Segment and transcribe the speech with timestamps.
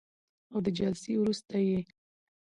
[0.51, 1.79] او د جلسې وروسته یې